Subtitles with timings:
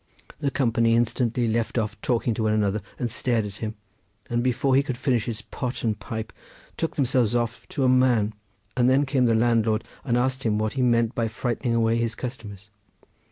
[0.39, 3.75] The company instantly left off talking to one another, and stared at him,
[4.31, 6.33] and before he could finish his pot and pipe
[6.75, 8.33] took themselves off to a man,
[8.75, 12.15] and then came the landlord, and asked him what he meant by frightening away his
[12.15, 12.71] customers.